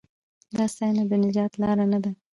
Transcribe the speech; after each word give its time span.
دا 0.57 0.65
ستاینه 0.73 1.03
د 1.09 1.13
نجات 1.23 1.51
لار 1.61 1.77
نه 1.91 1.99
ده. 2.03 2.11